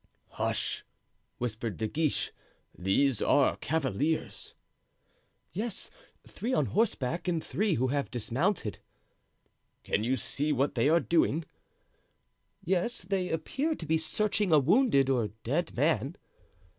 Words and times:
"Hush," 0.29 0.83
whispered 1.37 1.77
De 1.77 1.87
Guiche, 1.87 2.31
"these 2.75 3.21
are 3.21 3.55
cavaliers." 3.57 4.55
"Yes, 5.53 5.91
three 6.27 6.55
on 6.55 6.65
horseback 6.65 7.27
and 7.27 7.43
three 7.43 7.75
who 7.75 7.89
have 7.89 8.09
dismounted." 8.09 8.79
"Can 9.83 10.03
you 10.03 10.15
see 10.15 10.51
what 10.51 10.73
they 10.73 10.89
are 10.89 10.99
doing?" 10.99 11.45
"Yes, 12.65 13.03
they 13.03 13.29
appear 13.29 13.75
to 13.75 13.85
be 13.85 13.99
searching 13.99 14.51
a 14.51 14.57
wounded 14.57 15.07
or 15.07 15.27
dead 15.43 15.77
man." 15.77 16.15